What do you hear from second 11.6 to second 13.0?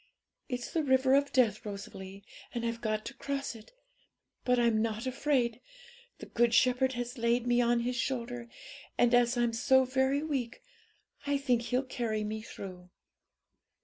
He'll carry me through.'